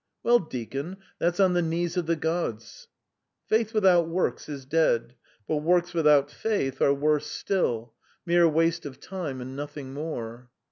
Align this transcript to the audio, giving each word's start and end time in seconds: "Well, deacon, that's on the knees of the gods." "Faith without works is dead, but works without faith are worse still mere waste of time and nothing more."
"Well, 0.23 0.39
deacon, 0.39 0.97
that's 1.19 1.39
on 1.39 1.53
the 1.53 1.61
knees 1.61 1.95
of 1.95 2.07
the 2.07 2.15
gods." 2.15 2.87
"Faith 3.45 3.71
without 3.71 4.07
works 4.07 4.49
is 4.49 4.65
dead, 4.65 5.13
but 5.47 5.57
works 5.57 5.93
without 5.93 6.31
faith 6.31 6.81
are 6.81 6.91
worse 6.91 7.27
still 7.27 7.93
mere 8.25 8.49
waste 8.49 8.87
of 8.87 8.99
time 8.99 9.41
and 9.41 9.55
nothing 9.55 9.93
more." 9.93 10.49